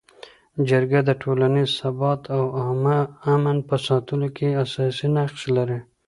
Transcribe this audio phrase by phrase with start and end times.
[0.69, 2.97] جرګه د ټولنیز ثبات او عامه
[3.33, 5.79] امن په ساتلو کي اساسي نقش لري.